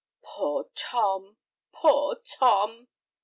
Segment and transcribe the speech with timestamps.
[0.23, 1.37] "Poor Tom!
[1.75, 2.87] poor Tom!"